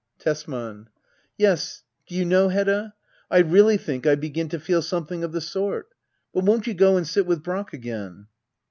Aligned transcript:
Tesman. 0.17 0.87
Yes, 1.37 1.83
do 2.07 2.15
you 2.15 2.25
know, 2.25 2.49
Hedda— 2.49 2.95
I 3.29 3.37
really 3.37 3.77
think 3.77 4.03
1 4.03 4.19
begin 4.19 4.49
to 4.49 4.59
feel 4.59 4.81
something 4.81 5.23
of 5.23 5.31
the 5.31 5.41
sort. 5.41 5.89
But 6.33 6.43
won't 6.43 6.65
you 6.65 6.73
go 6.73 6.97
and 6.97 7.07
sit 7.07 7.27
with 7.27 7.43
Brack 7.43 7.71
again 7.71 8.25